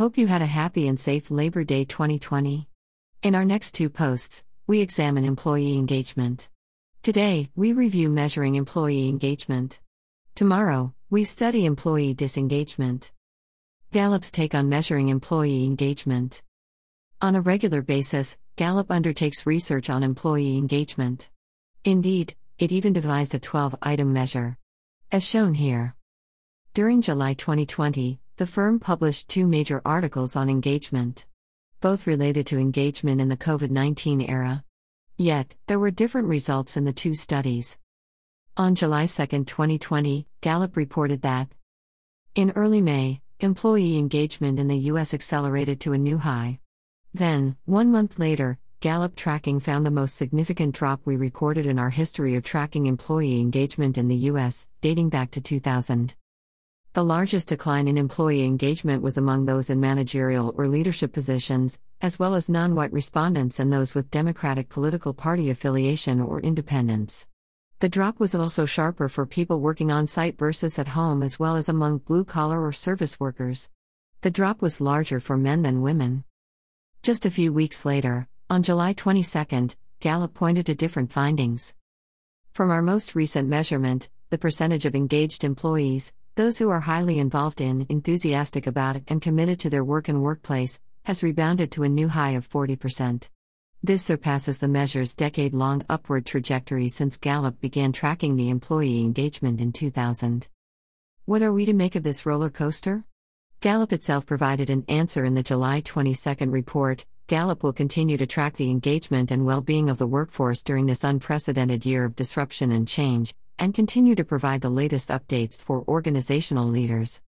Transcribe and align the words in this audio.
Hope 0.00 0.16
you 0.16 0.28
had 0.28 0.40
a 0.40 0.46
happy 0.46 0.88
and 0.88 0.98
safe 0.98 1.30
Labor 1.30 1.62
Day 1.62 1.84
2020. 1.84 2.66
In 3.22 3.34
our 3.34 3.44
next 3.44 3.72
two 3.72 3.90
posts, 3.90 4.44
we 4.66 4.80
examine 4.80 5.26
employee 5.26 5.76
engagement. 5.76 6.48
Today, 7.02 7.50
we 7.54 7.74
review 7.74 8.08
measuring 8.08 8.54
employee 8.54 9.10
engagement. 9.10 9.78
Tomorrow, 10.34 10.94
we 11.10 11.24
study 11.24 11.66
employee 11.66 12.14
disengagement. 12.14 13.12
Gallup's 13.92 14.32
take 14.32 14.54
on 14.54 14.70
measuring 14.70 15.10
employee 15.10 15.66
engagement. 15.66 16.40
On 17.20 17.36
a 17.36 17.42
regular 17.42 17.82
basis, 17.82 18.38
Gallup 18.56 18.90
undertakes 18.90 19.44
research 19.44 19.90
on 19.90 20.02
employee 20.02 20.56
engagement. 20.56 21.28
Indeed, 21.84 22.34
it 22.58 22.72
even 22.72 22.94
devised 22.94 23.34
a 23.34 23.38
12 23.38 23.76
item 23.82 24.14
measure. 24.14 24.56
As 25.12 25.26
shown 25.26 25.52
here. 25.52 25.94
During 26.72 27.02
July 27.02 27.34
2020, 27.34 28.19
the 28.40 28.46
firm 28.46 28.80
published 28.80 29.28
two 29.28 29.46
major 29.46 29.82
articles 29.84 30.34
on 30.34 30.48
engagement, 30.48 31.26
both 31.82 32.06
related 32.06 32.46
to 32.46 32.56
engagement 32.56 33.20
in 33.20 33.28
the 33.28 33.36
COVID 33.36 33.70
19 33.70 34.22
era. 34.22 34.64
Yet, 35.18 35.56
there 35.66 35.78
were 35.78 35.90
different 35.90 36.26
results 36.26 36.74
in 36.78 36.86
the 36.86 36.92
two 36.94 37.12
studies. 37.12 37.76
On 38.56 38.74
July 38.74 39.04
2, 39.04 39.44
2020, 39.44 40.26
Gallup 40.40 40.74
reported 40.74 41.20
that 41.20 41.52
in 42.34 42.50
early 42.52 42.80
May, 42.80 43.20
employee 43.40 43.98
engagement 43.98 44.58
in 44.58 44.68
the 44.68 44.84
U.S. 44.88 45.12
accelerated 45.12 45.78
to 45.80 45.92
a 45.92 45.98
new 45.98 46.16
high. 46.16 46.60
Then, 47.12 47.58
one 47.66 47.92
month 47.92 48.18
later, 48.18 48.58
Gallup 48.80 49.16
tracking 49.16 49.60
found 49.60 49.84
the 49.84 49.90
most 49.90 50.16
significant 50.16 50.74
drop 50.74 51.02
we 51.04 51.14
recorded 51.14 51.66
in 51.66 51.78
our 51.78 51.90
history 51.90 52.36
of 52.36 52.42
tracking 52.42 52.86
employee 52.86 53.38
engagement 53.38 53.98
in 53.98 54.08
the 54.08 54.30
U.S., 54.32 54.66
dating 54.80 55.10
back 55.10 55.30
to 55.32 55.42
2000. 55.42 56.14
The 56.92 57.04
largest 57.04 57.46
decline 57.46 57.86
in 57.86 57.96
employee 57.96 58.44
engagement 58.44 59.00
was 59.00 59.16
among 59.16 59.44
those 59.44 59.70
in 59.70 59.78
managerial 59.78 60.52
or 60.58 60.66
leadership 60.66 61.12
positions, 61.12 61.78
as 62.00 62.18
well 62.18 62.34
as 62.34 62.48
non 62.48 62.74
white 62.74 62.92
respondents 62.92 63.60
and 63.60 63.72
those 63.72 63.94
with 63.94 64.10
Democratic 64.10 64.68
political 64.68 65.14
party 65.14 65.50
affiliation 65.50 66.20
or 66.20 66.40
independence. 66.40 67.28
The 67.78 67.88
drop 67.88 68.18
was 68.18 68.34
also 68.34 68.66
sharper 68.66 69.08
for 69.08 69.24
people 69.24 69.60
working 69.60 69.92
on 69.92 70.08
site 70.08 70.36
versus 70.36 70.80
at 70.80 70.88
home, 70.88 71.22
as 71.22 71.38
well 71.38 71.54
as 71.54 71.68
among 71.68 71.98
blue 71.98 72.24
collar 72.24 72.60
or 72.60 72.72
service 72.72 73.20
workers. 73.20 73.70
The 74.22 74.30
drop 74.32 74.60
was 74.60 74.80
larger 74.80 75.20
for 75.20 75.36
men 75.36 75.62
than 75.62 75.82
women. 75.82 76.24
Just 77.02 77.24
a 77.24 77.30
few 77.30 77.52
weeks 77.52 77.84
later, 77.84 78.26
on 78.50 78.64
July 78.64 78.94
22, 78.94 79.76
Gallup 80.00 80.34
pointed 80.34 80.66
to 80.66 80.74
different 80.74 81.12
findings. 81.12 81.72
From 82.52 82.72
our 82.72 82.82
most 82.82 83.14
recent 83.14 83.48
measurement, 83.48 84.08
the 84.30 84.38
percentage 84.38 84.86
of 84.86 84.96
engaged 84.96 85.44
employees, 85.44 86.12
those 86.40 86.56
who 86.56 86.70
are 86.70 86.80
highly 86.80 87.18
involved 87.18 87.60
in, 87.60 87.84
enthusiastic 87.90 88.66
about, 88.66 88.96
it, 88.96 89.04
and 89.08 89.20
committed 89.20 89.60
to 89.60 89.68
their 89.68 89.84
work 89.84 90.08
and 90.08 90.22
workplace, 90.22 90.80
has 91.02 91.22
rebounded 91.22 91.70
to 91.70 91.82
a 91.82 91.88
new 91.88 92.08
high 92.08 92.30
of 92.30 92.48
40%. 92.48 93.28
This 93.82 94.02
surpasses 94.02 94.56
the 94.56 94.66
measure's 94.66 95.14
decade 95.14 95.52
long 95.52 95.84
upward 95.90 96.24
trajectory 96.24 96.88
since 96.88 97.18
Gallup 97.18 97.60
began 97.60 97.92
tracking 97.92 98.36
the 98.36 98.48
employee 98.48 99.02
engagement 99.02 99.60
in 99.60 99.70
2000. 99.70 100.48
What 101.26 101.42
are 101.42 101.52
we 101.52 101.66
to 101.66 101.74
make 101.74 101.94
of 101.94 102.04
this 102.04 102.24
roller 102.24 102.48
coaster? 102.48 103.04
Gallup 103.60 103.92
itself 103.92 104.24
provided 104.24 104.70
an 104.70 104.86
answer 104.88 105.26
in 105.26 105.34
the 105.34 105.42
July 105.42 105.82
22 105.82 106.46
report, 106.46 107.04
Gallup 107.26 107.62
will 107.62 107.74
continue 107.74 108.16
to 108.16 108.26
track 108.26 108.56
the 108.56 108.70
engagement 108.70 109.30
and 109.30 109.44
well 109.44 109.60
being 109.60 109.90
of 109.90 109.98
the 109.98 110.06
workforce 110.06 110.62
during 110.62 110.86
this 110.86 111.04
unprecedented 111.04 111.84
year 111.84 112.06
of 112.06 112.16
disruption 112.16 112.72
and 112.72 112.88
change, 112.88 113.34
and 113.60 113.74
continue 113.74 114.14
to 114.14 114.24
provide 114.24 114.62
the 114.62 114.70
latest 114.70 115.10
updates 115.10 115.56
for 115.56 115.84
organizational 115.86 116.66
leaders. 116.66 117.20